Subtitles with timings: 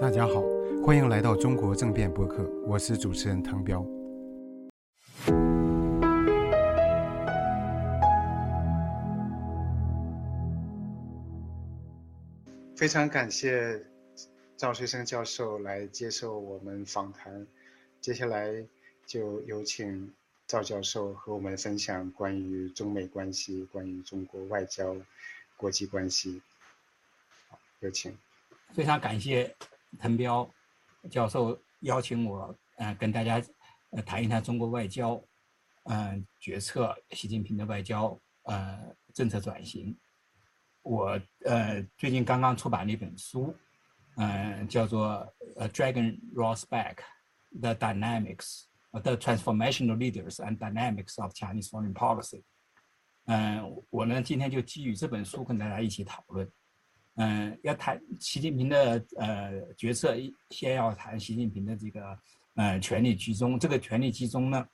[0.00, 0.42] 大家好，
[0.84, 3.84] 欢迎来到中国政变播客，我是主持人唐彪。
[12.76, 13.80] 非常感谢
[14.56, 17.46] 赵学生教授来接受我们访谈，
[18.00, 18.52] 接下来
[19.06, 20.12] 就有请
[20.46, 24.94] 赵教授和我们分享关于中美关系、关于中国外交、
[25.56, 26.42] 国际关系。
[27.48, 28.14] 好，有请。
[28.74, 29.54] 非常感谢
[30.00, 30.50] 滕彪
[31.08, 33.40] 教授邀请我，呃，跟大家
[33.90, 35.22] 呃谈一谈中国外交，
[35.84, 39.96] 嗯，决策习近平的外交呃政策转型。
[40.82, 43.54] 我呃最近刚刚出版了一本书，
[44.16, 45.24] 嗯，叫做
[45.68, 46.96] 《Dragon Rolls Back:
[47.60, 52.40] The Dynamics, the Transformational Leaders and Dynamics of Chinese Foreign Policy》。
[53.26, 56.50] 嗯，我呢今天就基于这本书跟大家一起讨论。
[57.16, 60.16] 嗯，要谈习近平的呃决策，
[60.50, 62.18] 先要谈习近平的这个
[62.54, 63.58] 呃权力集中。
[63.58, 64.66] 这个权力集中呢，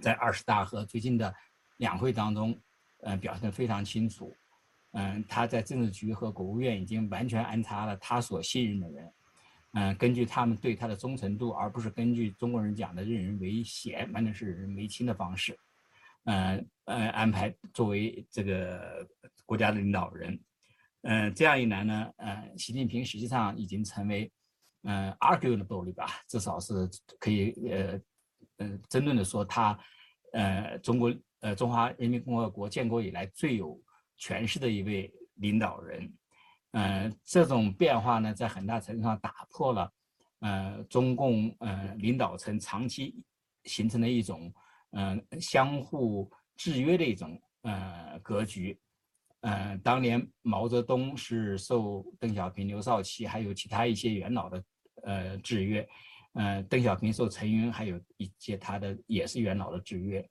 [0.00, 1.34] 在二十大和最近的
[1.76, 2.58] 两会当中，
[3.02, 4.34] 呃表现得非常清楚。
[4.92, 9.12] 嗯，他在政治局和国务院已经完全安插了他所信任的人，
[9.74, 15.54] 嗯，根据他们对他的忠诚度，而不是根据中国人讲的任人唯贤，完全是任人唯亲的方式，
[16.24, 19.06] 嗯呃安排作为这个
[19.44, 20.40] 国家的领导人，
[21.10, 24.30] 嗯，这样一来呢，呃，习近平实际上已经成为，
[24.82, 26.74] 嗯，arguable 吧，至少是
[27.18, 28.00] 可以呃
[28.58, 29.78] 呃争论的说他，
[30.34, 33.80] 呃，中国呃中华人民共和国建国以来最有。
[34.20, 36.12] 权势的一位领导人，
[36.72, 39.92] 嗯，这种变化呢，在很大程度上打破了，
[40.40, 43.14] 呃，中共呃领导层长期
[43.62, 44.52] 形成的一种，
[44.90, 48.76] 嗯，相互制约的一种呃格局，
[49.42, 54.64] 嗯，当年毛泽东是受邓小平、刘少奇还有其他一些元老的
[55.04, 55.88] 呃制约，
[56.34, 60.28] 嗯，邓小平受陈云还有一些他的也是元老的制约。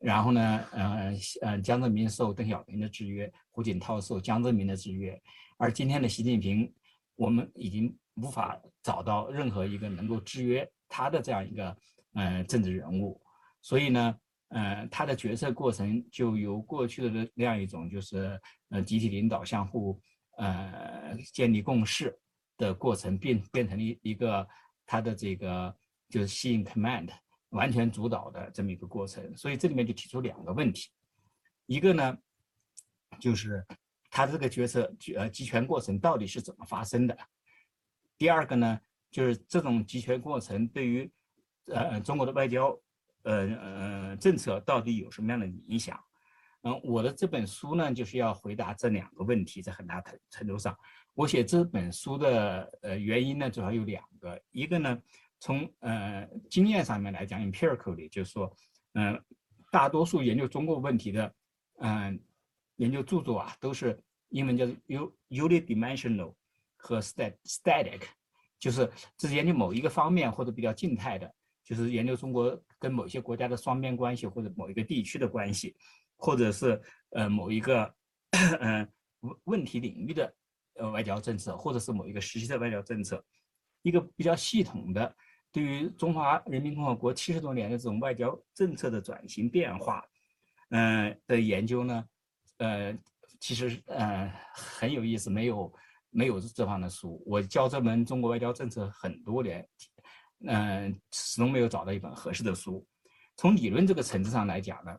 [0.00, 0.40] 然后呢，
[0.72, 5.20] 呃，呃，江泽民受邓小平的制约，胡锦涛受江泽民的制约，
[5.58, 6.72] 而今天的习近平，
[7.16, 11.76] 我们已经无法找到任何一个能够制约他的这样一个，
[12.14, 13.20] 呃，政治人物。
[13.60, 14.16] 所以呢，
[14.50, 20.00] 呃，他的决策过程就由过去的那样一种，就是呃，集体领导、相互
[20.36, 22.16] 呃建立共识
[22.56, 24.46] 的过程，变变成了一一个
[24.86, 25.74] 他的这个
[26.08, 27.10] 就是吸引 command。
[27.50, 30.88] 完全主导的这么一个过程，所以这里面就提出两个问题，
[31.66, 32.16] 一个呢，
[33.18, 33.66] 就是
[34.08, 37.18] 他这个决策呃集权过程到底是怎么发生的？
[38.16, 38.80] 第二个呢，
[39.10, 41.10] 就是这种集权过程对于
[41.66, 42.80] 呃中国的外交
[43.22, 45.98] 呃呃政策到底有什么样的影响？
[46.62, 50.76] 嗯，我的这本书呢就是要回答这两个问题，在很大程程度上，
[51.14, 54.98] 我写这本书的呃原因呢主要有两个，一个呢。
[55.42, 58.54] 从呃经验上面来讲，empirically 就是说，
[58.92, 59.18] 嗯，
[59.72, 61.34] 大多数研究中国问题的，
[61.78, 62.20] 嗯，
[62.76, 63.98] 研究著作啊，都是
[64.28, 66.34] 英文叫做 u unidimensional
[66.76, 68.02] 和 static static，
[68.58, 75.76] 就是只研究某一个方面或者比较静态的，就是研究中国跟某些国家的双边关系或者某一个地区的关系，
[76.16, 76.80] 或者是
[77.10, 77.94] 呃某一个
[78.60, 78.88] 嗯
[79.20, 80.34] 问问题领域的
[80.74, 83.22] 呃外交政策，或者是某一个时期的外交政策，
[83.82, 85.14] 一个比较系统的。
[85.52, 90.02] 对于中华人民共和国七十多年的这种外交政策的转型变化，
[90.70, 92.04] 嗯的研究呢，
[92.58, 92.96] 呃，
[93.40, 95.74] 其实呃很有意思，没有
[96.10, 97.20] 没有这方的书。
[97.26, 99.68] 我教这门中国外交政策很多年，
[100.46, 102.86] 嗯，始终没有找到一本合适的书。
[103.36, 104.96] 从理论这个层次上来讲呢，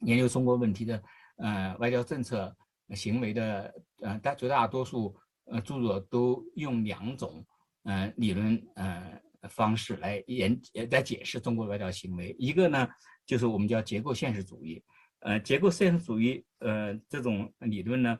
[0.00, 1.02] 研究中国问题的
[1.36, 2.54] 呃外交政策
[2.90, 5.16] 行为的呃大绝大多数
[5.46, 7.44] 呃著作都用两种
[7.84, 9.20] 呃理论呃。
[9.50, 12.88] 方式来研呃来解释中国外交行为，一个呢
[13.26, 14.82] 就是我们叫结构现实主义，
[15.18, 18.18] 呃，结构现实主义，呃，这种理论呢，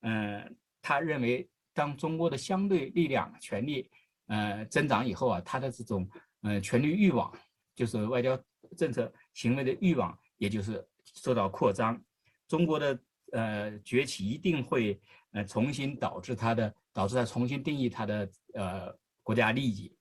[0.00, 0.50] 呃，
[0.82, 3.88] 他认为当中国的相对力量、权力，
[4.26, 6.08] 呃，增长以后啊，他的这种，
[6.42, 7.32] 呃，权力欲望，
[7.74, 8.38] 就是外交
[8.76, 12.00] 政策行为的欲望，也就是受到扩张。
[12.48, 12.98] 中国的
[13.32, 15.00] 呃崛起一定会
[15.32, 19.96] 呃重新导致它的导致它重新定义它的呃国家利益。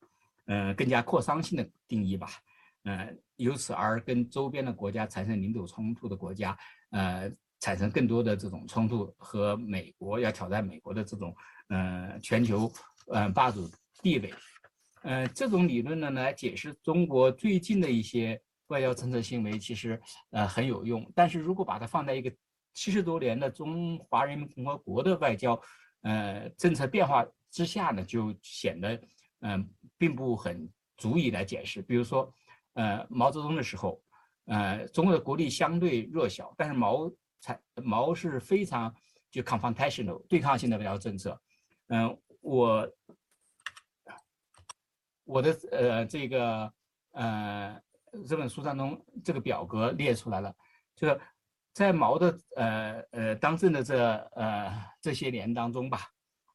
[0.46, 2.28] 呃，更加扩张性的定义吧，
[2.84, 6.58] 呃，由此而跟周边的国家产生领土冲突的国家，
[6.90, 7.31] 呃，
[7.62, 11.34] 产生更多的这种冲突和美国要挑战美国的这种，
[11.70, 12.70] 呃，全球，
[13.08, 14.34] 呃，霸主地位，
[15.04, 20.01] 呃，这种理论呢，来解释中国最近的一些外交政策行为，其实
[20.31, 21.10] 呃很有用。
[21.16, 22.34] 但是如果把它放在一个
[22.74, 25.60] 七十多年的中华人民共和国的外交，
[26.01, 29.00] 呃，政策变化之下呢，就显得
[29.42, 31.81] 嗯，并不很足以来解释。
[31.81, 32.34] 比如说，
[32.74, 34.01] 呃，毛泽东的时候，
[34.46, 38.94] 呃，中国的国力相对弱小，但是毛才毛是非常
[39.30, 41.39] 就 confrontational 对抗性的外交政策。
[41.88, 42.89] 嗯，我
[45.25, 46.74] 我的呃这个
[47.12, 47.81] 呃
[48.28, 50.56] 这本书当中这个表格列出来了，
[50.96, 51.20] 就是
[51.74, 56.10] 在毛的呃呃当政的这呃这些年当中吧，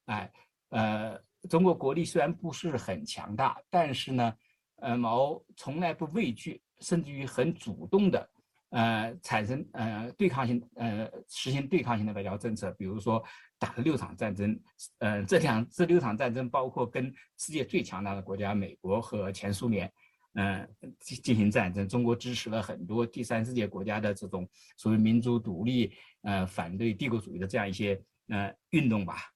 [0.06, 0.31] 哎
[0.70, 4.35] 呃中国国力虽然不是很强大，但是呢，
[4.76, 8.29] 呃毛从来不畏惧，甚至于很主动的。
[8.70, 13.25] 呃，产生呃对抗性，呃实行对抗性的外交政策，比如说
[13.58, 14.58] 打了六场战争，
[14.99, 19.93] 呃这两这六场战争包括跟世界最强大的国家美国和前苏联，
[20.34, 20.69] 嗯
[21.00, 29.32] 进进行战争，中国支持了很多第三世界国家的这种所谓民族独立，呃反对帝国主义的这样一些呃运动吧。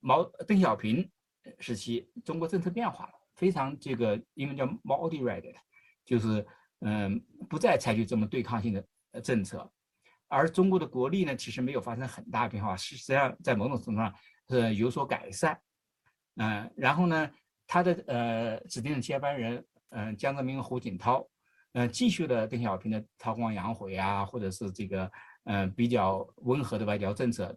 [0.00, 1.08] 毛邓小平
[1.58, 5.54] 时期，中国政策变化了，非常这个英文叫 moderated，
[6.04, 6.46] 就是。
[6.80, 7.18] 嗯，
[7.48, 9.68] 不再采取这么对抗性的呃政策，
[10.28, 14.14] 而中国的国力呢，其实没有发生很大变化，实际上在某种程度上
[14.48, 15.58] 是有所改善。
[16.36, 17.30] 嗯，然后呢，
[17.66, 21.26] 他的呃指定的接班人，嗯，江泽民、胡锦涛，
[21.72, 25.10] 嗯，继续了邓小平的韬光养晦啊，或者是这个
[25.44, 27.56] 嗯比较温和的外交政策，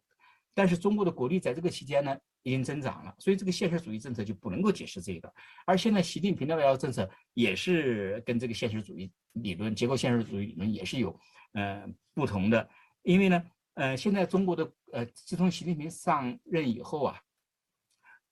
[0.53, 2.17] 但是中国的国力在这个期间呢？
[2.43, 5.31] 已经增长了，所以这个现实主义政策就不能够解释这个。
[5.65, 11.11] 而现在习近平的外交政策也是跟这个现实主义理论、结构现实主义理论也是有
[11.53, 12.69] 呃不同的。
[13.03, 13.43] 因为呢，
[13.75, 17.21] 呃，现在中国的呃，自从习近平上任以后啊，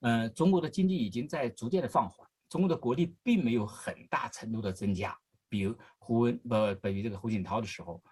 [0.01, 5.17] 呃，中国的经济已经在逐渐的放缓，中国的国力并没有很大程度的增加。
[5.49, 6.49] 比如胡文不
[6.81, 8.03] 等于这个胡锦涛的时候，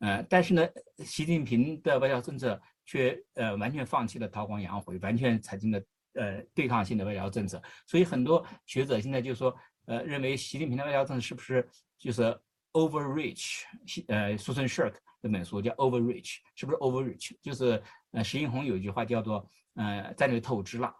[0.00, 0.68] 呃，但是呢，
[1.04, 2.60] 习近平的外交政策。
[2.84, 5.80] 却呃完全放弃了韬光养晦，完全采取了
[6.14, 7.62] 呃对抗性的外交政策。
[7.86, 9.56] 所以很多学者现在就说，
[9.86, 11.66] 呃认为习近平的外交政策是不是
[11.96, 12.36] 就是
[12.72, 13.62] overreach？
[14.08, 17.36] 呃，苏森 Shirk 那本书叫 overreach，是不是 overreach？
[17.40, 17.82] 就是
[18.12, 20.94] 呃石英红有一句话叫做呃战略透支了，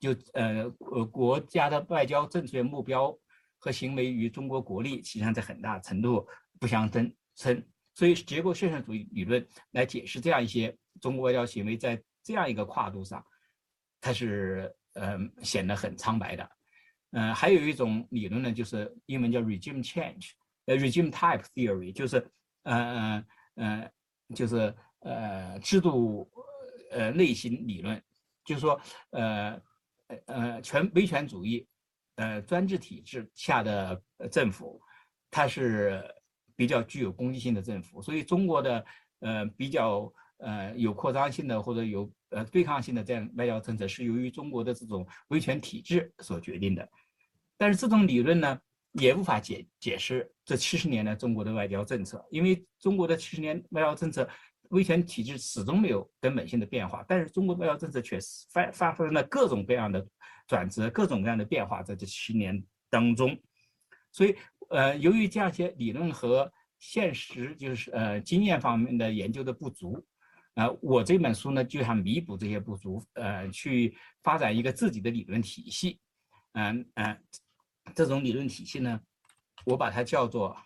[0.00, 3.16] 就呃呃国家的外交政策目标
[3.58, 6.26] 和行为与中国国力实际上在很大程度
[6.58, 7.66] 不相称称。
[7.94, 10.76] 所以结构现实主义理论来解释这样一些。
[11.00, 13.24] 中国外交行为在这样一个跨度上，
[14.00, 16.50] 它是呃显得很苍白的。
[17.12, 20.32] 嗯，还有一种理论呢，就是英文叫 regime change，
[20.68, 22.16] 呃 regime type theory，就是
[22.62, 23.24] 呃呃
[23.56, 23.90] 呃
[24.34, 26.30] 就是呃制度
[26.92, 28.00] 呃类型理论，
[28.44, 28.80] 就是说
[29.10, 29.60] 呃
[30.26, 31.66] 呃权威权主义
[32.16, 34.00] 呃专制体制下的
[34.30, 34.80] 政府，
[35.30, 36.04] 它是
[36.54, 38.84] 比较具有攻击性的政府，所以中国的
[39.20, 40.12] 呃比较。
[40.40, 46.88] 呃，有扩张性的或者有呃对抗性的这样外交政策，是由于中国的这种威权体制所决定的。
[47.56, 48.56] 但是这种理论呢，
[48.98, 54.28] 也无法解解释这七十年的中国的外交政策，因为中国的七十年外交政策，
[54.70, 58.18] 威权体制始终没有根本性的变化，但是中国外交政策却
[58.52, 60.06] 发发生了各种各样的
[60.46, 63.38] 转折，各种各样的变化在这七年当中。
[64.10, 64.34] 所以，
[64.70, 70.04] 呃，由于这样一些理论和现实就是呃经验方面的研究的不足。
[70.54, 76.00] 呃，我这本书呢，就想弥补这些不足，呃，去发展一个自己的理论体系，
[76.54, 77.16] 嗯嗯，
[77.94, 79.00] 这种理论体系呢，
[79.64, 80.56] 我把它叫做，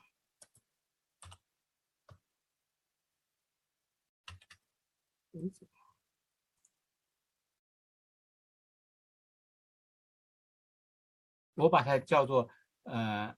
[11.55, 12.49] 我把它叫做，
[12.85, 13.35] 呃。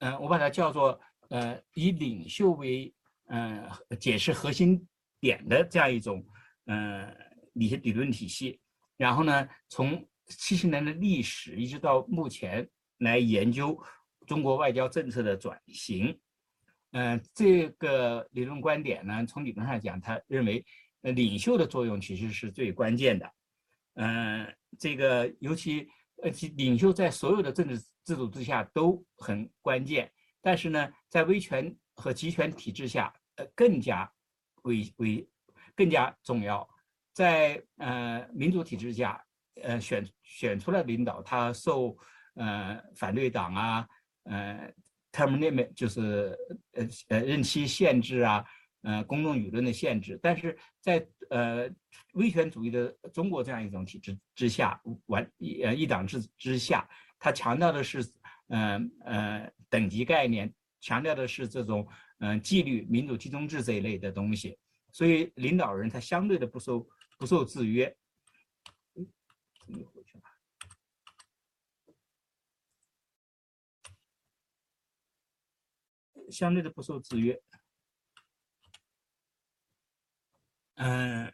[0.00, 2.94] 嗯，我把它叫做呃，以领袖为
[3.28, 3.66] 嗯
[3.98, 4.86] 解释核心
[5.20, 6.22] 点的这样一种
[6.66, 7.25] 嗯
[7.56, 8.60] 理理论体系，
[8.96, 13.76] 然后呢，从七十年的历史一直到目前来研究
[14.26, 16.18] 中国外交政策的转型。
[16.92, 20.64] 嗯，这个理论观点呢，从理论上讲，他认为
[21.00, 23.32] 领袖的作用其实是最关键的。
[23.94, 25.88] 嗯，这个尤其
[26.22, 27.84] 呃领袖在所有的政治。
[28.06, 30.08] 制度之下都很关键，
[30.40, 34.08] 但是呢，在威权和集权体制下，呃，更加
[34.62, 35.28] 为为
[35.74, 36.64] 更加重要。
[37.16, 39.18] 在呃民主体制下，
[39.62, 41.96] 呃选选出来领导，他受
[42.34, 43.88] 呃反对党啊，
[44.24, 44.70] 呃
[45.10, 46.36] term limit 就是
[46.72, 48.44] 呃呃任期限制啊，
[48.82, 50.20] 呃公众舆论的限制。
[50.22, 51.66] 但是在呃
[52.12, 56.86] 威权主义的中国这样一种体制之下，完一呃一党制之下。
[57.18, 58.06] 他强调的是，
[58.48, 64.58] 嗯呃等级概念，强调的是这种嗯纪律、民主集中制这一类的东西，
[64.92, 67.96] 所以领导人他相对的不受不受制约。
[76.30, 77.40] 相对的不受制约。
[80.74, 81.32] 嗯，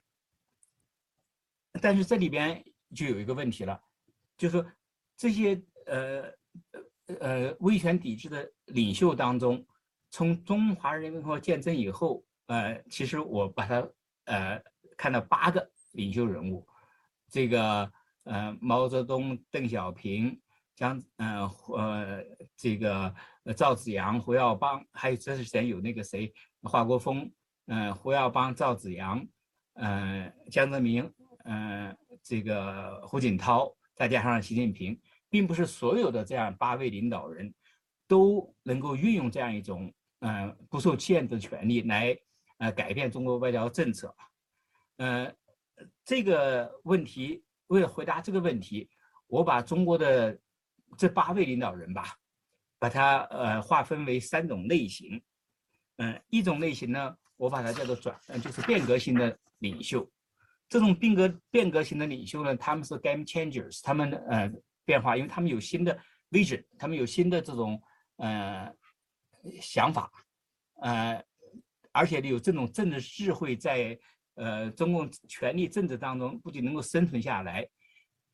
[1.81, 2.63] 但是这里边
[2.95, 3.83] 就有一个问题了，
[4.37, 4.65] 就是
[5.17, 6.33] 这些呃
[7.19, 9.67] 呃威权抵制的领袖当中，
[10.11, 13.91] 从中华人民共和国建政以后，呃，其实我把它
[14.27, 14.63] 呃
[15.03, 16.65] 看到八个领袖人物，
[17.29, 17.91] 这个
[18.23, 20.41] 呃毛泽东、邓小平、
[20.77, 22.25] 江呃呃
[22.57, 23.13] 这个
[23.57, 26.33] 赵紫阳、胡耀邦，还有这之前有那个谁
[26.63, 27.29] 华国锋。
[27.67, 29.27] 嗯，胡耀邦、赵紫阳，
[29.75, 31.13] 嗯，江泽民，
[31.47, 34.97] 嗯，这个胡锦涛，再加上习近平，
[35.29, 37.53] 并不是所有的这样八位领导人
[38.07, 42.17] 都能够运用这样一种嗯不受限制的权利来
[42.59, 44.15] 呃改变中国外交政策。
[44.97, 45.35] 嗯，
[46.05, 48.89] 这个问题为了回答这个问题，
[49.27, 50.39] 我把中国的
[50.97, 52.17] 这八位领导人吧，
[52.79, 55.23] 把它呃划分为三种类型。
[55.97, 57.17] 嗯，一种类型呢。
[57.39, 60.09] 我把它叫做转，嗯，就是变革型的领袖。
[60.69, 64.49] 这种变革变革型的领袖呢，他们是 game changers，他们呃
[64.85, 65.99] 变化，因为他们有新的
[66.31, 67.83] vision，他们有新的这种
[68.19, 68.73] 呃
[69.61, 70.09] 想法，
[70.83, 71.21] 呃，
[71.91, 73.99] 而且有这种政治智慧，在
[74.35, 77.69] 呃中共权力政治当中不仅能够生存下来，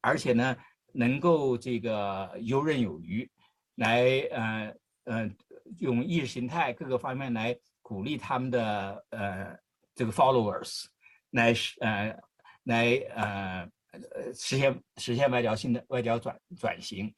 [0.01, 0.57] 而且呢
[0.93, 3.31] 能够这个游刃有余，
[3.77, 4.75] 来呃
[5.05, 5.31] 呃
[5.79, 7.59] 用意识形态各个方面来。
[7.81, 9.59] 鼓励他们的呃
[9.95, 10.85] 这个 followers
[11.31, 12.21] 来呃
[12.65, 17.15] 来呃呃实现实现外交性的外交转转型，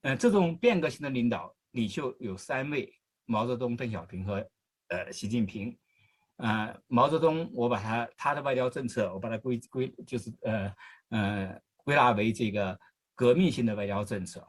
[0.00, 2.92] 嗯，这种变革性的领导领袖有三位：
[3.26, 4.44] 毛泽东、邓小平和
[4.88, 5.78] 呃习近平。
[6.38, 10.72] 啊，毛泽东我把他他的外交政策我把它归归就是呃
[11.10, 12.78] 呃归纳为这个
[13.14, 14.46] 革命性的外交政策。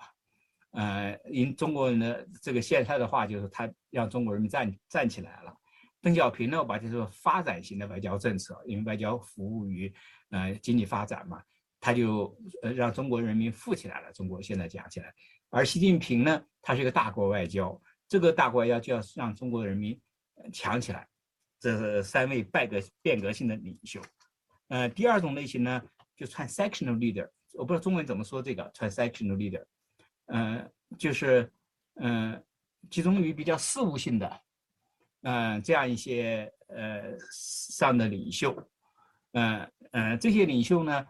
[0.72, 5.52] 呃，因中国人的这个现在的话就是他让中国人民站站起来了。
[6.00, 9.92] 邓小平呢，我把它说发展型的外交政策，因为外交服务于
[10.30, 11.42] 呃经济发展嘛，
[11.80, 14.14] 他就呃让中国人民富起来了。
[14.14, 15.12] 中国现在讲起来，
[15.50, 20.00] 而习近平呢，他是一个大国外交，这个大国外交就要让中国人民
[20.54, 21.08] 强起来。
[21.60, 24.02] 这是三位变革变革性的领袖。
[24.70, 25.82] 呃，第二种类型呢，
[26.16, 29.64] 就 transactional leader，我不知道中文怎么说这个 transactional leader，
[30.28, 31.52] 嗯，就是
[31.96, 32.42] 嗯
[32.90, 34.42] 集中于比较事务性的。
[35.22, 38.56] 嗯，这样一些呃上的领袖，
[39.34, 41.06] 嗯嗯，这些领袖呢，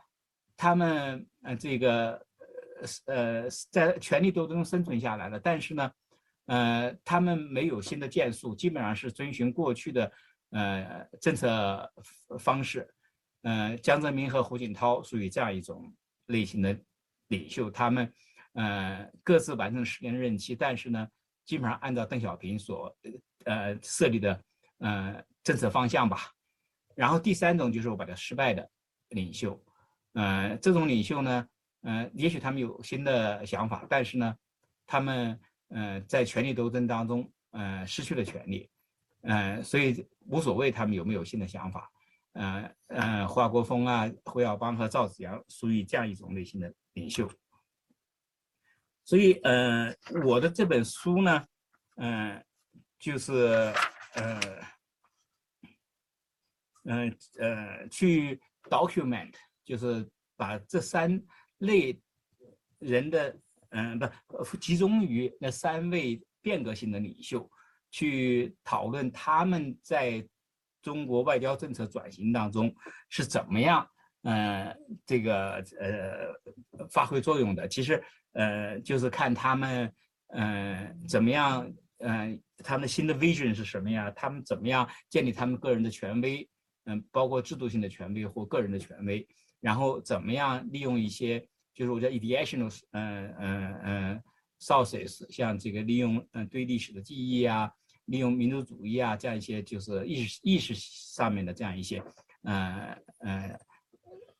[0.58, 2.26] 他们呃这个
[3.06, 5.92] 呃在权力斗争中生存下来了，但是呢，
[6.48, 10.12] 呃他们没有新的建树，基本上是遵循过去的
[10.52, 11.92] 呃政策
[12.40, 12.88] 方式。
[13.42, 15.94] 呃，江泽民和胡锦涛属于这样一种
[16.28, 16.78] 类型的
[17.28, 18.14] 领袖，他们
[18.54, 21.08] 呃各自完成十年任期，但是呢，
[21.46, 22.96] 基本上按照邓小平所。
[23.46, 24.44] 呃，设立的
[24.80, 26.30] 呃政策方向吧。
[26.94, 28.70] 然后第三种就是我把它失败的
[29.12, 29.58] 领袖，
[30.12, 31.48] 呃，这种领袖呢，
[31.84, 34.36] 呃，也许他们有新的想法，但是呢，
[34.86, 35.40] 他们
[35.70, 38.70] 呃在权力斗争当中呃失去了权力，
[39.22, 41.92] 呃，所以无所谓他们有没有新的想法。
[42.34, 47.30] 呃呃，华国锋啊、胡耀邦和赵紫阳属于这样一种类型的领袖。
[49.04, 51.46] 所以呃，我的这本书呢，
[51.98, 52.44] 嗯。
[53.02, 53.34] 就是
[54.16, 54.62] 呃，
[56.84, 59.34] 嗯呃，去 document，
[59.64, 61.18] 就是把这三
[61.60, 61.98] 类
[62.78, 63.98] 人的嗯
[64.28, 67.50] 不集中于那三位变革性的领袖，
[67.92, 70.28] 去讨论他们在
[70.82, 72.74] 中国外交政策转型当中
[73.10, 73.88] 是怎么样
[74.24, 77.68] 嗯这个呃发挥作用的。
[77.68, 78.04] 其实
[78.34, 79.94] 呃就是看他们
[80.30, 81.72] 嗯怎么样。
[82.02, 84.10] 嗯，他们新的 vision 是什么呀？
[84.12, 86.50] 他们怎么样建立他们个人的权威？
[86.86, 89.28] 嗯，包括制度性的权威或个人的权威，
[89.60, 94.24] 然后怎么样利用一些，就是我叫 ideational，嗯嗯嗯
[94.60, 97.72] ，sources，像这个利用嗯对历史的记忆啊，
[98.06, 102.04] 利用民族主义啊这样一些就是意识意识上面的这样一些，
[102.44, 103.60] 嗯嗯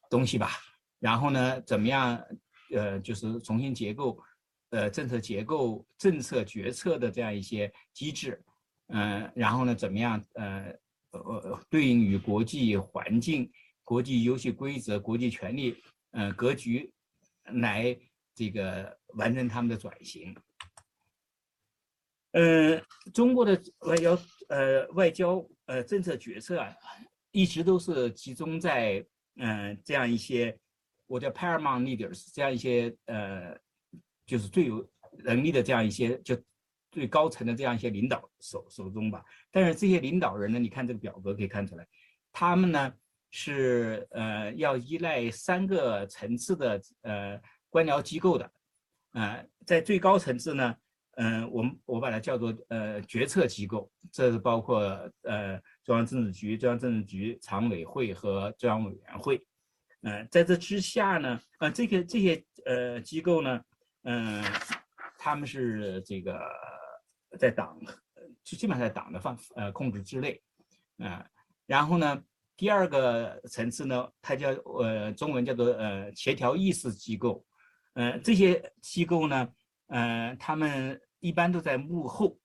[0.10, 0.52] 东西吧。
[1.00, 2.22] 然后呢，怎么样
[2.72, 4.22] 呃就是重新结构。
[4.72, 8.40] 呃，政策结构、政策决策的这样一些机制，
[8.90, 10.24] 嗯，然后呢，怎么样？
[10.36, 10.72] 呃，
[11.10, 13.52] 呃，对应于国际环境、
[13.84, 15.76] 国际游戏规则、国际权力，
[16.12, 16.94] 呃，格局，
[17.46, 17.98] 来
[18.36, 20.36] 这个完成他们的转型。
[22.32, 22.82] 嗯，
[23.14, 24.18] 中国的外交，
[24.50, 26.76] 呃，外交，呃，政策决策啊，
[27.32, 30.58] 一直都是集中在嗯这样一些
[31.08, 33.58] 我叫 paramount leaders 这样一些呃
[34.26, 34.88] 就是最有
[35.24, 36.38] 能力的这样一些就
[36.92, 39.26] 最高层的这样一些领导手手中吧。
[39.52, 41.88] 但是这些领导人呢，你看这个表格可以看出来，
[42.32, 42.94] 他们呢
[43.32, 48.52] 是呃要依赖三个层次的呃官僚机构的，
[49.14, 50.76] 呃在最高层次呢。
[51.22, 54.80] 嗯，我们我把它叫做呃决策机构，这是包括
[55.24, 59.46] 呃中央政治局、中央政治局常委会和中央委员会。
[60.04, 63.62] 嗯，在这之下呢，呃，这个这些呃机构呢，
[64.04, 64.42] 嗯，
[65.18, 66.40] 他们是这个
[67.38, 67.78] 在党，
[68.46, 70.42] 就基本上在党的范呃控制之内，
[71.00, 71.28] 啊，
[71.66, 72.24] 然后呢，
[72.56, 77.46] 第二个层次呢，它叫呃中文叫做呃协调议事机构，
[77.94, 79.54] 嗯，这些机构呢，
[79.88, 81.00] 嗯，他们。
[81.22, 82.40] 一般都在幕后，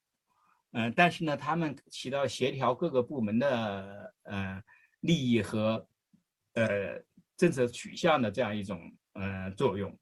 [0.73, 4.61] 嗯，但是呢，他们起到协调各个部门的呃
[5.03, 5.89] 利益和
[6.55, 7.01] 呃
[7.37, 9.97] 政策取向的这样一种呃作用，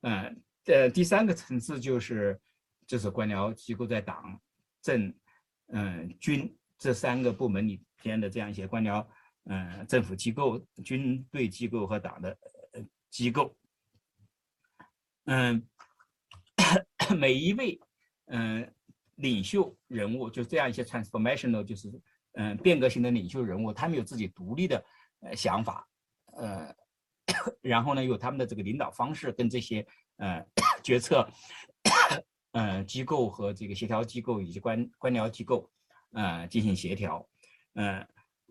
[0.00, 2.40] 嗯，呃，第三个层次就是
[2.86, 4.40] 就是官僚机构在党
[4.80, 5.14] 政
[5.74, 9.06] 嗯军这三个部门里边的这样一些官僚
[9.44, 12.34] 嗯政府机构、军队机构和党的
[13.10, 13.54] 机构，
[15.26, 15.62] 嗯，
[17.16, 17.80] 每一位。
[18.28, 18.68] 嗯，
[19.14, 21.88] 领袖人物就这样一些 transformational，就是
[22.32, 24.84] 嗯变革型的领袖人物，他们有自己独立的
[25.20, 25.86] 呃想法，
[26.32, 26.74] 呃，
[27.62, 30.44] 然后呢有他们的这个领导方式跟这些呃
[30.82, 31.24] 决策
[32.50, 35.70] 呃机构和这个协调机构以及官官僚机构
[36.10, 37.24] 呃进行协调，
[37.74, 38.04] 嗯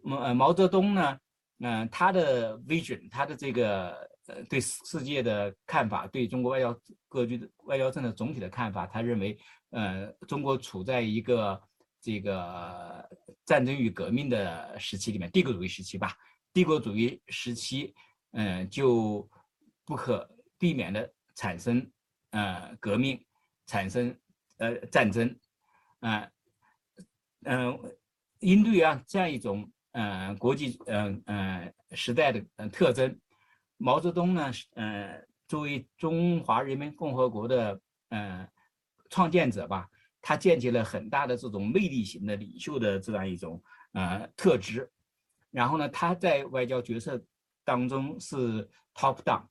[0.03, 1.19] 毛毛泽东呢，
[1.59, 6.77] 嗯他的 vision，他的这个呃对世界的看法，对中国外交
[7.07, 9.37] 格局的外交政策总体的看法，他认为。
[9.71, 11.61] 呃，中国处在一个
[11.99, 13.09] 这个
[13.43, 16.15] 战争与革命的时期里面，帝国主义时期吧。
[16.53, 17.93] 帝国主义时期，
[18.31, 19.29] 嗯，就
[19.83, 20.25] 不可
[20.57, 21.85] 避免的产生
[22.29, 23.21] 呃革命，
[23.65, 24.17] 产生
[24.59, 25.37] 呃战争，
[25.99, 26.31] 啊，
[27.43, 27.77] 嗯，
[28.39, 33.19] 应对啊这样一种呃国际嗯嗯时代的特征，
[33.77, 38.47] 毛泽东呢，呃，作为中华人民共和国的呃。
[39.11, 39.87] 创建者吧，
[40.19, 44.91] 他建起了很大的这种魅力型的领袖的这样一种呃特质，
[45.51, 47.23] 然后呢，他在外交决策
[47.63, 49.45] 当中是 top down，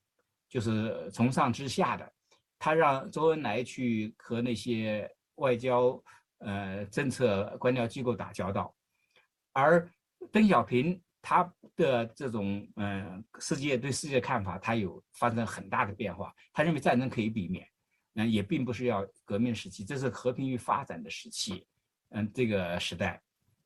[0.49, 2.13] 就是从上至下的，
[2.59, 5.99] 他让周恩来去和那些外交
[6.39, 8.75] 呃政策官僚机构打交道，
[9.53, 9.89] 而
[10.33, 17.67] 邓小平他的这种嗯世界对世界的看法，他有发生很大的变化，他认为战争可以避免。
[18.17, 21.67] 嗯，也并不是要革命时期，这是和平与发展的时期，
[22.11, 23.21] 嗯，这个时代，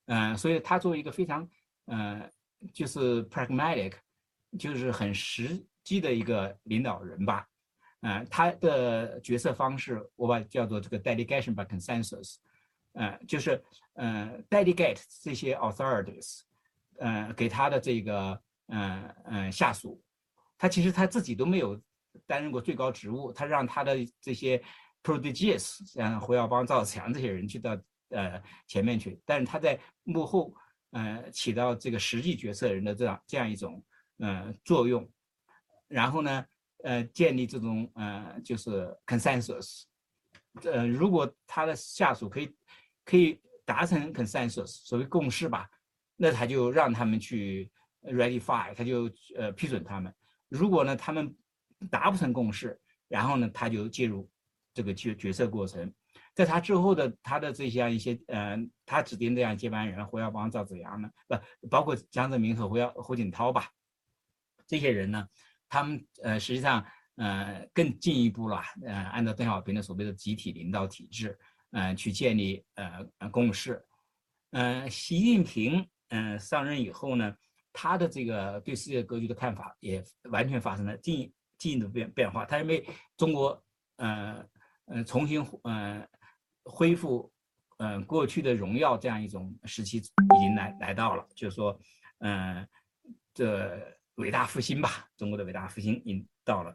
[0.08, 1.48] 嗯，所以他作为一个非常，
[1.86, 2.32] 嗯，
[2.74, 3.94] 就是 pragmatic，
[4.58, 7.48] 就是很实际的一个领导人吧，
[8.02, 12.38] 嗯，他的决策方式我把叫做这个 delegation by consensus，
[12.94, 13.64] 嗯，就是
[13.98, 16.42] 嗯 delegate 这些 authorities，
[17.00, 20.02] 嗯，给他的这个嗯嗯下属，
[20.58, 21.82] 他其实他自己都没有。
[22.26, 24.62] 担任过最高职务，他让他的这些
[25.04, 30.52] prodigies，像胡耀邦、赵子强这些人去到呃前面去，但是他在幕后，
[30.90, 33.82] 呃，起到这个实际决策人的这样这样一种
[34.18, 35.08] 呃作用，
[35.88, 36.46] 然后呢，
[36.84, 39.84] 呃，建立这种呃就是 consensus，
[40.64, 42.56] 呃，如果他的下属可以
[43.06, 45.70] 可以达成 consensus，所谓共识吧，
[46.22, 47.72] 那他就让他们去
[48.04, 50.14] ratify，他就呃批准他们，
[50.50, 51.34] 如果呢他们
[51.90, 52.78] 达不成共识，
[53.08, 54.30] 然后呢，他就介入
[54.74, 55.94] 这个决决策过程。
[56.36, 61.10] 在他之后的他的这些一些，嗯，他指定这样接班人，胡耀邦、赵紫阳呢，
[61.62, 63.70] 不包括江泽民和胡耀胡锦涛吧，
[64.68, 65.26] 这些人呢，
[65.70, 71.40] 他们呃实际上呃更进一步了，呃，按照邓小平的所谓的集体领导体制，
[71.72, 73.82] 嗯，去建立呃共识。
[74.52, 77.36] 嗯，习近平嗯上任以后呢，
[77.74, 81.34] 他的这个对世界格局的看法也完全发生了进。
[81.60, 83.62] 进一步变变化，他认为中国，
[83.98, 84.42] 呃，
[84.86, 86.08] 呃，重新，呃，
[86.64, 87.30] 恢复，
[87.80, 91.78] 呃，过去的荣耀这样一种时期已经来来到了，就是说，
[92.20, 92.66] 嗯，
[93.34, 93.78] 这
[94.16, 96.74] 伟大复兴吧，中国的伟大复兴已经到了，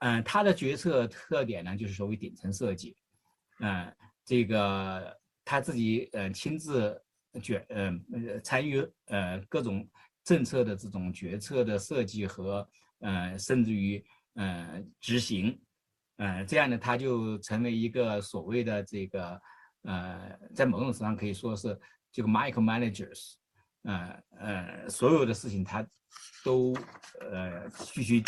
[0.00, 2.96] 嗯，他的决策特点呢，就是所谓顶层设计，
[3.58, 3.94] 嗯，
[4.24, 6.98] 这个他自己，嗯，亲自
[7.40, 9.88] 决，呃，参与，呃，各种
[10.24, 12.68] 政策的这种决策的设计和。
[13.00, 15.56] 呃，甚至于呃执行，
[16.16, 19.40] 呃这样呢，他就成为一个所谓的这个
[19.82, 23.34] 呃，在某种程度上可以说是这个 micro managers，
[23.82, 25.86] 呃呃，所有的事情他
[26.44, 26.74] 都
[27.20, 28.20] 呃必须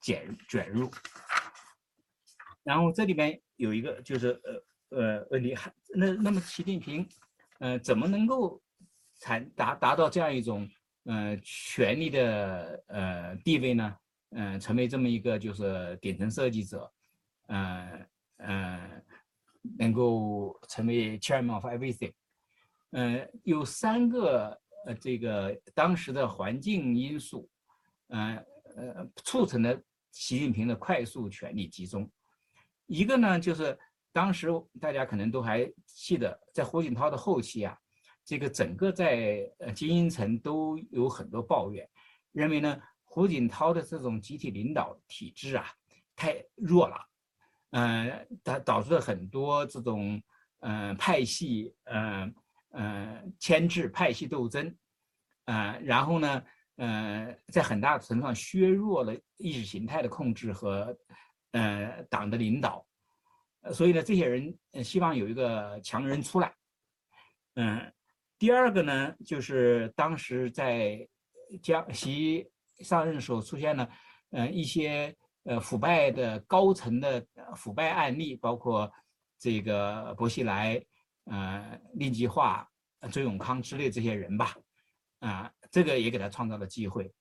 [0.00, 0.90] 卷卷入。
[2.62, 4.40] 然后这里面有一个就是
[4.90, 5.54] 呃呃问题，
[5.94, 7.06] 那那么习近平
[7.58, 8.60] 呃怎么能够
[9.18, 10.68] 才达达到这样一种
[11.04, 13.96] 呃权力的呃地位呢？
[14.30, 16.92] 嗯，成为这么一个就是顶层设计者，
[17.46, 19.04] 嗯嗯，
[19.78, 22.12] 能够成为 chairman of everything，
[22.90, 27.48] 嗯，有三个呃这个当时的环境因素，
[28.08, 28.36] 嗯
[28.76, 29.80] 呃促成了
[30.12, 32.10] 习近平的快速权力集中。
[32.86, 33.78] 一个呢就是
[34.12, 34.48] 当时
[34.80, 37.78] 大家可能都还记得，在胡锦涛的后期啊，
[38.24, 41.88] 这个整个在呃精英层都有很多抱怨，
[42.32, 42.80] 认为呢。
[43.10, 45.66] 胡锦涛的这种集体领导体制啊，
[46.14, 46.96] 太弱了，
[47.70, 50.22] 嗯，导导致了很多这种
[50.60, 52.32] 嗯派系嗯
[52.72, 54.72] 嗯牵制、派系斗争，
[55.46, 56.42] 呃，然后呢，
[56.76, 60.96] 呃，在很大程度上削弱了意识形态的控制和
[61.52, 62.86] 呃党的领导，
[63.62, 66.54] 呃所以呢，这些人希望有一个强人出来，
[67.54, 67.92] 嗯，
[68.38, 71.08] 第二个呢，就是当时在
[71.62, 72.50] 江西。
[72.80, 73.90] 上任的时候出现了，
[74.30, 78.88] 呃，一些呃腐败的高层的腐败案例，包括
[79.36, 80.80] 这个薄熙来、
[81.24, 82.64] 呃令计划、
[83.10, 84.56] 周永康之类这些人吧，
[85.18, 87.12] 啊，这个也给他创造了机会。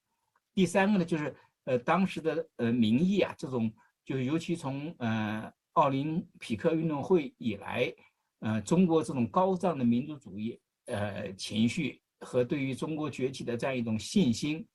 [0.54, 3.74] 第三个呢，就是呃当时的呃民意啊，这种
[4.06, 7.94] 就是尤其从呃奥林匹克运动会以来，
[8.40, 14.68] 呃中国这种高涨的民族主义呃情绪和对于中国崛起的这样一种信心。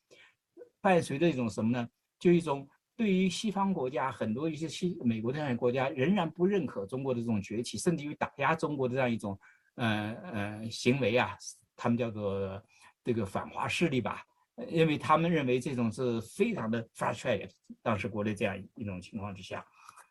[0.81, 1.89] 伴随着一种什么呢？
[2.21, 9.39] 就一种对于西方国家很多一些西美国这样的国家仍然不认可中国的这种崛起，甚至于打压中国的这样一种
[9.75, 11.37] 呃呃行为啊，
[11.77, 12.63] 他们叫做
[13.03, 14.25] 这个反华势力吧，
[14.69, 17.49] 因为他们认为这种是非常的 f r u s t r a t e
[17.83, 19.65] 当时国内这样一种情况之下，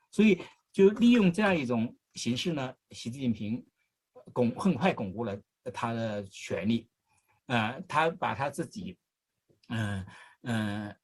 [0.09, 3.65] 所以就利用这样一种形式呢，习近平
[4.33, 5.39] 巩很快巩固了
[5.73, 6.89] 他的权利，
[7.47, 8.97] 呃，他把他自己
[9.69, 10.05] 嗯。
[10.43, 10.95] 嗯，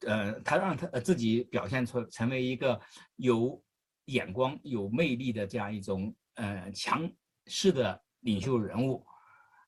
[0.00, 2.80] 呃，他让他自己表现出成为一个
[3.14, 3.62] 有
[4.06, 7.08] 眼光、有魅力的这样一种呃强
[7.46, 9.06] 势的领袖人物，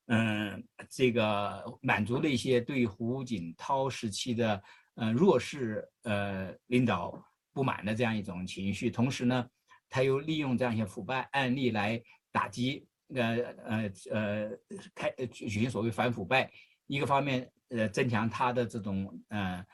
[0.07, 4.61] 嗯，这个满足了一些对胡锦涛时期的
[4.95, 9.47] 呃弱势呃领导不满的这样一种情绪，同时呢，
[9.89, 12.85] 他又利用这样一些腐败案例来打击
[13.15, 13.35] 呃
[13.65, 14.51] 呃呃
[14.93, 16.51] 开举行所谓反腐败，
[16.87, 17.49] 一个方面。
[17.69, 19.65] 呃，增强他的这种呃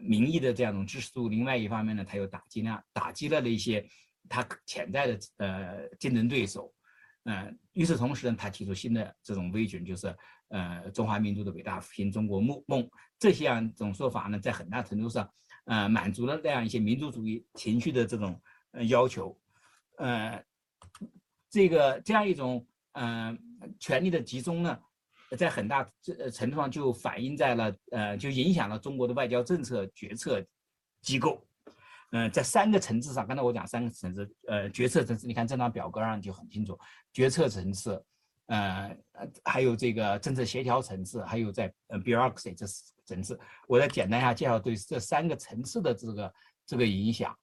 [0.00, 1.28] 民意的这样一种支持度。
[1.28, 3.84] 另外一方面呢，他又打击了打击了一些
[4.28, 6.72] 他潜在的呃竞争对手。
[7.24, 10.16] 嗯，与此同时呢，他提出新的这种威权就是
[10.50, 12.88] 呃中华民族的伟大复兴中国梦梦。
[13.18, 15.28] 这些样种说法呢，在很大程度上
[15.68, 18.38] 呃满足了这样一些民族主义情绪的这种
[18.72, 19.38] 呃要求。
[19.98, 20.44] 呃，
[21.48, 23.38] 这个这样一种嗯
[23.78, 24.76] 权力的集中呢。
[25.36, 25.86] 在很大
[26.32, 30.42] 程度上就反映在了，呃，就影响了中国的外交政策决策
[31.02, 31.46] 机构，
[32.12, 36.78] 嗯，在三个层次上，刚才我讲三个层次，呃，决策层次，你看这张表格上就很清楚，
[37.12, 38.02] 决策层次，
[38.46, 38.96] 呃，
[39.44, 42.64] 还有这个政策协调层次，还有在呃 bureaucracy 这
[43.08, 46.34] 层次，我再简单一下介绍对这三个层次的这个
[46.66, 47.34] 这个影响，